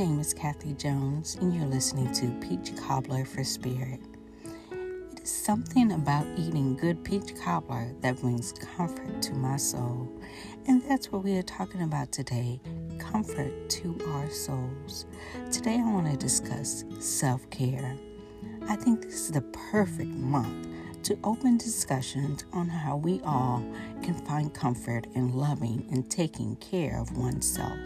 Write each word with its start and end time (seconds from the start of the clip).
name 0.00 0.18
is 0.18 0.32
Kathy 0.32 0.72
Jones, 0.72 1.36
and 1.42 1.54
you're 1.54 1.66
listening 1.66 2.10
to 2.14 2.28
Peach 2.40 2.74
Cobbler 2.74 3.26
for 3.26 3.44
Spirit. 3.44 4.00
It 4.72 5.20
is 5.20 5.30
something 5.30 5.92
about 5.92 6.26
eating 6.38 6.74
good 6.74 7.04
peach 7.04 7.36
cobbler 7.36 7.92
that 8.00 8.18
brings 8.18 8.54
comfort 8.76 9.20
to 9.20 9.34
my 9.34 9.58
soul. 9.58 10.10
And 10.66 10.82
that's 10.88 11.12
what 11.12 11.22
we 11.22 11.36
are 11.36 11.42
talking 11.42 11.82
about 11.82 12.12
today 12.12 12.62
comfort 12.98 13.68
to 13.68 13.98
our 14.14 14.30
souls. 14.30 15.04
Today, 15.52 15.74
I 15.74 15.92
want 15.92 16.10
to 16.10 16.16
discuss 16.16 16.82
self 16.98 17.50
care. 17.50 17.94
I 18.68 18.76
think 18.76 19.02
this 19.02 19.26
is 19.26 19.32
the 19.32 19.42
perfect 19.70 20.08
month 20.08 20.66
to 21.02 21.18
open 21.24 21.58
discussions 21.58 22.46
on 22.54 22.68
how 22.68 22.96
we 22.96 23.20
all 23.22 23.62
can 24.02 24.14
find 24.24 24.54
comfort 24.54 25.08
in 25.14 25.34
loving 25.34 25.86
and 25.92 26.10
taking 26.10 26.56
care 26.56 26.98
of 26.98 27.18
oneself. 27.18 27.78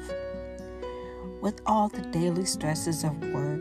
With 1.45 1.61
all 1.67 1.91
the 1.91 2.01
daily 2.01 2.47
stresses 2.47 3.05
of 3.05 3.23
work, 3.35 3.61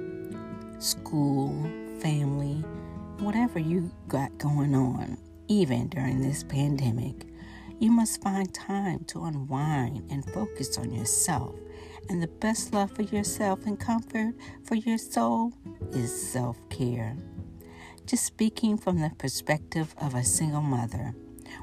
school, 0.79 1.51
family, 1.99 2.63
whatever 3.19 3.59
you 3.59 3.91
got 4.07 4.37
going 4.37 4.73
on, 4.73 5.17
even 5.49 5.89
during 5.89 6.21
this 6.21 6.45
pandemic, 6.45 7.25
you 7.79 7.91
must 7.91 8.21
find 8.21 8.53
time 8.53 9.03
to 9.07 9.25
unwind 9.25 10.09
and 10.09 10.23
focus 10.31 10.77
on 10.77 10.93
yourself. 10.93 11.55
And 12.07 12.23
the 12.23 12.27
best 12.27 12.73
love 12.73 12.89
for 12.91 13.01
yourself 13.01 13.65
and 13.65 13.77
comfort 13.77 14.33
for 14.63 14.75
your 14.75 14.97
soul 14.97 15.51
is 15.91 16.09
self 16.31 16.57
care. 16.69 17.17
Just 18.05 18.23
speaking 18.23 18.77
from 18.77 19.01
the 19.01 19.11
perspective 19.17 19.93
of 19.97 20.15
a 20.15 20.23
single 20.23 20.61
mother, 20.61 21.13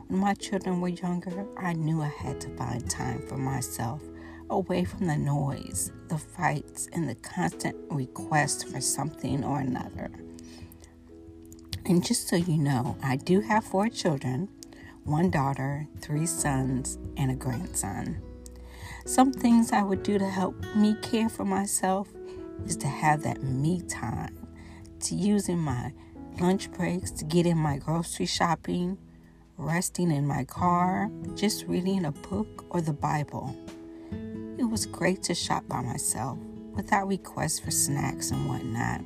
when 0.09 0.21
my 0.21 0.35
children 0.35 0.83
were 0.83 0.89
younger, 0.89 1.47
I 1.57 1.73
knew 1.73 2.03
I 2.03 2.09
had 2.09 2.43
to 2.43 2.55
find 2.59 2.91
time 2.91 3.27
for 3.27 3.39
myself 3.39 4.03
away 4.51 4.85
from 4.85 5.07
the 5.07 5.17
noise, 5.17 5.93
the 6.09 6.19
fights, 6.19 6.89
and 6.93 7.09
the 7.09 7.15
constant 7.15 7.77
request 7.91 8.69
for 8.69 8.81
something 8.81 9.45
or 9.45 9.61
another. 9.61 10.11
And 11.87 12.05
just 12.05 12.29
so 12.29 12.37
you 12.37 12.59
know, 12.59 12.97
I 13.03 13.17
do 13.17 13.41
have 13.41 13.65
four 13.65 13.89
children 13.89 14.49
one 15.05 15.31
daughter, 15.31 15.89
three 16.01 16.27
sons, 16.27 16.99
and 17.17 17.31
a 17.31 17.35
grandson. 17.35 18.21
Some 19.07 19.33
things 19.33 19.73
I 19.73 19.83
would 19.83 20.03
do 20.03 20.19
to 20.19 20.29
help 20.29 20.55
me 20.77 20.95
care 21.03 21.29
for 21.29 21.45
myself 21.45 22.09
is 22.67 22.77
to 22.77 22.87
have 22.87 23.23
that 23.23 23.43
me 23.43 23.81
time, 23.83 24.47
to 25.01 25.15
using 25.15 25.59
my 25.59 25.93
lunch 26.39 26.71
breaks 26.73 27.11
to 27.13 27.25
get 27.25 27.47
in 27.47 27.59
my 27.59 27.79
grocery 27.79 28.27
shopping, 28.27 28.99
resting 29.57 30.11
in 30.11 30.27
my 30.27 30.45
car, 30.45 31.11
just 31.35 31.67
reading 31.67 32.05
a 32.05 32.13
book 32.13 32.67
or 32.71 32.81
the 32.81 32.93
Bible. 32.93 33.57
It 34.71 34.79
was 34.79 34.87
great 34.87 35.25
to 35.25 35.35
shop 35.35 35.67
by 35.67 35.81
myself 35.81 36.39
without 36.77 37.09
requests 37.09 37.59
for 37.59 37.73
snacks 37.73 38.31
and 38.31 38.49
whatnot. 38.49 39.01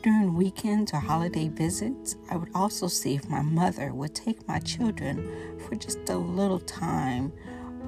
During 0.00 0.36
weekends 0.36 0.92
or 0.92 1.00
holiday 1.00 1.48
visits, 1.48 2.14
I 2.30 2.36
would 2.36 2.50
also 2.54 2.86
see 2.86 3.16
if 3.16 3.28
my 3.28 3.42
mother 3.42 3.92
would 3.92 4.14
take 4.14 4.46
my 4.46 4.60
children 4.60 5.58
for 5.58 5.74
just 5.74 6.08
a 6.08 6.16
little 6.16 6.60
time, 6.60 7.32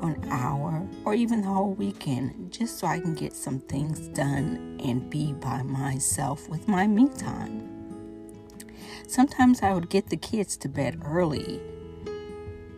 an 0.02 0.20
hour, 0.28 0.84
or 1.04 1.14
even 1.14 1.42
the 1.42 1.46
whole 1.46 1.72
weekend, 1.72 2.52
just 2.52 2.80
so 2.80 2.88
I 2.88 2.98
can 2.98 3.14
get 3.14 3.36
some 3.36 3.60
things 3.60 4.08
done 4.08 4.80
and 4.82 5.08
be 5.08 5.34
by 5.34 5.62
myself 5.62 6.48
with 6.48 6.66
my 6.66 6.88
me 6.88 7.08
time. 7.10 8.34
Sometimes 9.06 9.62
I 9.62 9.72
would 9.72 9.88
get 9.88 10.10
the 10.10 10.16
kids 10.16 10.56
to 10.56 10.68
bed 10.68 11.00
early. 11.04 11.60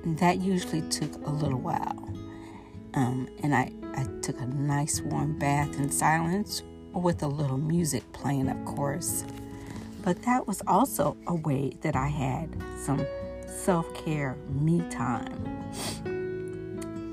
and 0.03 0.19
That 0.19 0.41
usually 0.41 0.83
took 0.91 1.27
a 1.27 1.31
little 1.31 1.61
while. 1.61 2.08
Um, 2.95 3.29
and 3.43 3.55
I, 3.55 3.73
I 3.95 4.05
took 4.23 4.41
a 4.41 4.47
nice 4.47 5.01
warm 5.01 5.39
bath 5.39 5.79
in 5.79 5.91
silence 5.91 6.63
with 6.93 7.23
a 7.23 7.29
little 7.29 7.59
music 7.59 8.11
playing, 8.13 8.49
of 8.49 8.65
course. 8.65 9.25
But 10.03 10.23
that 10.23 10.47
was 10.47 10.63
also 10.67 11.17
a 11.27 11.35
way 11.35 11.73
that 11.83 11.97
I 11.97 12.09
had 12.09 12.49
some 12.83 13.05
self 13.47 13.93
care 13.95 14.37
me 14.49 14.83
time. 14.91 15.45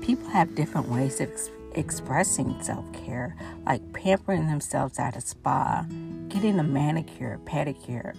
People 0.00 0.28
have 0.28 0.54
different 0.54 0.88
ways 0.88 1.20
of 1.20 1.30
ex- 1.30 1.50
expressing 1.74 2.62
self 2.62 2.90
care, 2.92 3.36
like 3.66 3.92
pampering 3.92 4.46
themselves 4.46 4.98
at 4.98 5.16
a 5.16 5.20
spa, 5.20 5.84
getting 6.28 6.58
a 6.58 6.62
manicure, 6.62 7.40
pedicure, 7.44 8.14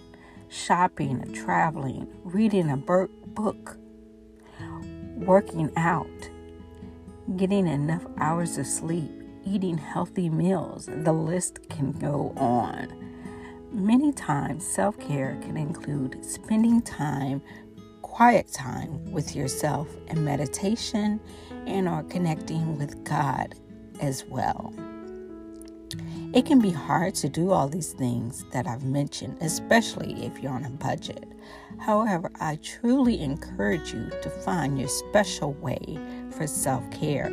shopping 0.50 1.34
traveling, 1.34 2.07
reading 2.24 2.69
a 2.69 2.78
book, 2.78 3.78
working 5.16 5.72
out, 5.75 6.29
getting 7.35 7.67
enough 7.67 8.05
hours 8.17 8.57
of 8.57 8.65
sleep, 8.65 9.11
eating 9.45 9.77
healthy 9.77 10.29
meals. 10.29 10.88
The 10.88 11.11
list 11.11 11.69
can 11.69 11.91
go 11.91 12.33
on. 12.38 12.93
Many 13.71 14.13
times, 14.13 14.65
self 14.65 14.97
care 14.99 15.38
can 15.41 15.57
include 15.57 16.23
spending 16.23 16.81
time, 16.81 17.41
quiet 18.01 18.51
time 18.53 19.11
with 19.11 19.35
yourself, 19.35 19.89
and 20.07 20.23
meditation, 20.23 21.19
and 21.65 21.89
or 21.89 22.03
connecting 22.03 22.77
with 22.77 23.03
God 23.03 23.55
as 23.99 24.23
well. 24.25 24.73
It 26.33 26.45
can 26.45 26.59
be 26.59 26.71
hard 26.71 27.15
to 27.15 27.29
do 27.29 27.51
all 27.51 27.69
these 27.69 27.93
things 27.93 28.43
that 28.51 28.67
I've 28.67 28.83
mentioned, 28.83 29.38
especially 29.39 30.25
if 30.25 30.39
you're 30.39 30.51
on 30.51 30.65
a 30.65 30.69
budget. 30.69 31.25
However, 31.79 32.29
I 32.41 32.57
truly 32.57 33.21
encourage 33.21 33.93
you 33.93 34.09
to 34.21 34.29
find 34.29 34.77
your 34.77 34.89
special 34.89 35.53
way 35.53 35.97
for 36.31 36.45
self 36.45 36.89
care. 36.91 37.31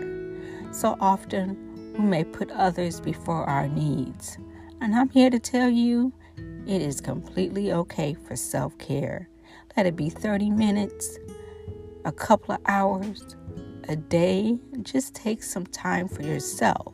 So 0.72 0.96
often, 1.00 1.94
we 1.98 2.04
may 2.04 2.22
put 2.22 2.52
others 2.52 3.00
before 3.00 3.44
our 3.44 3.66
needs. 3.66 4.38
And 4.80 4.94
I'm 4.94 5.08
here 5.08 5.30
to 5.30 5.40
tell 5.40 5.68
you 5.68 6.12
it 6.66 6.80
is 6.80 7.00
completely 7.00 7.72
okay 7.72 8.14
for 8.14 8.36
self 8.36 8.78
care. 8.78 9.28
Let 9.76 9.86
it 9.86 9.96
be 9.96 10.08
30 10.08 10.50
minutes, 10.50 11.18
a 12.04 12.12
couple 12.12 12.54
of 12.54 12.60
hours, 12.66 13.34
a 13.88 13.96
day. 13.96 14.56
Just 14.82 15.16
take 15.16 15.42
some 15.42 15.66
time 15.66 16.06
for 16.06 16.22
yourself 16.22 16.93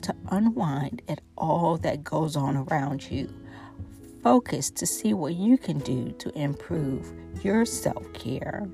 to 0.00 0.14
unwind 0.30 1.02
at 1.08 1.20
all 1.36 1.76
that 1.78 2.04
goes 2.04 2.36
on 2.36 2.56
around 2.56 3.10
you. 3.10 3.32
Focus 4.22 4.70
to 4.70 4.86
see 4.86 5.14
what 5.14 5.34
you 5.34 5.56
can 5.56 5.78
do 5.78 6.12
to 6.18 6.30
improve 6.38 7.12
your 7.42 7.64
self 7.64 8.12
care. 8.12 8.68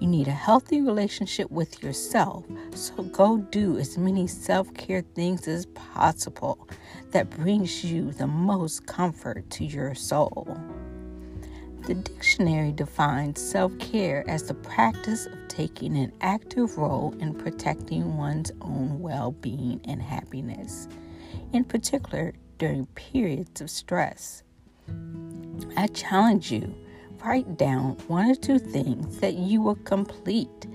You 0.00 0.08
need 0.08 0.26
a 0.26 0.32
healthy 0.32 0.80
relationship 0.80 1.48
with 1.52 1.80
yourself, 1.82 2.44
so 2.74 3.04
go 3.04 3.38
do 3.38 3.78
as 3.78 3.96
many 3.96 4.26
self 4.26 4.74
care 4.74 5.02
things 5.14 5.46
as 5.46 5.66
possible 5.66 6.68
that 7.12 7.30
brings 7.30 7.84
you 7.84 8.10
the 8.10 8.26
most 8.26 8.86
comfort 8.86 9.48
to 9.50 9.64
your 9.64 9.94
soul. 9.94 10.56
The 11.86 11.94
dictionary 11.94 12.72
defines 12.72 13.40
self 13.40 13.78
care 13.78 14.24
as 14.28 14.44
the 14.44 14.54
practice 14.54 15.26
of 15.26 15.41
taking 15.52 15.98
an 15.98 16.12
active 16.22 16.78
role 16.78 17.14
in 17.20 17.34
protecting 17.34 18.16
one's 18.16 18.50
own 18.62 18.98
well 19.00 19.32
being 19.32 19.80
and 19.84 20.00
happiness, 20.00 20.88
in 21.52 21.62
particular 21.62 22.32
during 22.58 22.86
periods 22.94 23.60
of 23.60 23.68
stress. 23.68 24.42
I 25.76 25.88
challenge 25.88 26.50
you 26.50 26.74
write 27.22 27.56
down 27.56 27.92
one 28.08 28.30
or 28.30 28.34
two 28.34 28.58
things 28.58 29.18
that 29.18 29.34
you 29.34 29.60
will 29.60 29.76
complete 29.76 30.66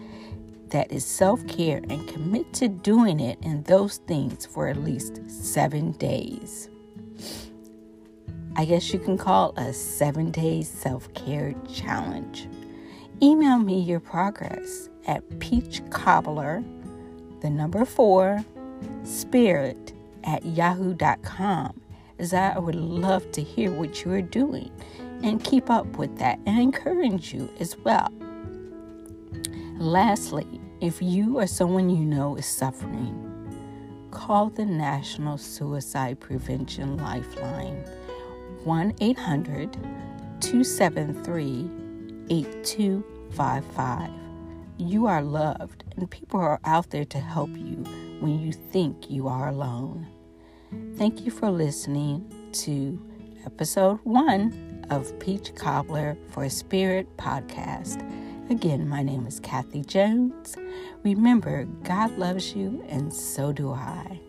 that 0.70 0.92
is 0.92 1.06
self 1.06 1.46
care 1.48 1.82
and 1.90 2.08
commit 2.08 2.54
to 2.54 2.68
doing 2.68 3.20
it 3.20 3.40
in 3.42 3.64
those 3.64 3.98
things 3.98 4.46
for 4.46 4.68
at 4.68 4.78
least 4.78 5.22
seven 5.30 5.92
days. 5.94 6.70
I 8.56 8.66
guess 8.66 8.94
you 8.94 9.00
can 9.00 9.18
call 9.18 9.54
a 9.58 9.74
seven 9.74 10.30
day 10.32 10.62
self 10.62 11.12
care 11.14 11.56
challenge. 11.74 12.48
Email 13.20 13.58
me 13.58 13.80
your 13.80 14.00
progress 14.00 14.90
at 15.08 15.28
peachcobbler, 15.40 16.64
the 17.42 17.50
number 17.50 17.84
four, 17.84 18.46
spirit 19.04 19.94
at 20.24 20.46
yahoo.com, 20.46 21.82
as 22.20 22.36
I 22.36 22.60
would 22.60 22.76
love 22.76 23.32
to 23.32 23.42
hear 23.42 23.72
what 23.72 24.06
you 24.06 24.12
are 24.12 24.22
doing 24.22 24.70
and 25.24 25.44
keep 25.44 25.68
up 25.72 25.98
with 25.98 26.16
that 26.20 26.38
and 26.46 26.60
encourage 26.60 27.34
you 27.34 27.50
as 27.60 27.76
well. 27.80 28.12
Lastly, 29.80 30.48
if 30.80 31.02
you 31.02 31.40
or 31.40 31.48
someone 31.48 31.90
you 31.90 32.06
know 32.06 32.36
is 32.36 32.46
suffering, 32.46 33.24
call 34.12 34.52
the 34.52 34.66
National 34.66 35.40
Suicide 35.40 36.20
Prevention 36.20 36.98
Lifeline 36.98 37.84
1 38.64 38.94
800 39.02 39.74
273 40.40 41.87
8255. 42.30 44.10
You 44.78 45.08
are 45.08 45.22
loved, 45.22 45.84
and 45.96 46.10
people 46.10 46.40
are 46.40 46.60
out 46.64 46.90
there 46.92 47.06
to 47.06 47.20
help 47.20 47.50
you 47.50 47.84
when 48.20 48.40
you 48.40 48.52
think 48.52 49.10
you 49.10 49.28
are 49.28 49.50
alone. 49.50 50.08
Thank 50.96 51.26
you 51.26 51.32
for 51.32 51.50
listening 51.50 52.52
to 52.54 53.02
episode 53.46 54.00
one 54.04 54.86
of 54.90 55.18
Peach 55.20 55.56
Cobbler 55.56 56.18
for 56.30 56.44
a 56.44 56.50
Spirit 56.50 57.18
podcast. 57.18 58.04
Again, 58.50 58.88
my 58.88 59.04
name 59.04 59.26
is 59.26 59.40
Kathy 59.40 59.82
Jones. 59.84 60.56
Remember, 61.04 61.66
God 61.84 62.18
loves 62.18 62.56
you, 62.56 62.84
and 62.88 63.14
so 63.14 63.52
do 63.52 63.72
I. 63.72 64.20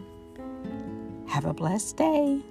Have 1.29 1.45
a 1.45 1.55
blessed 1.55 1.97
day. 1.97 2.43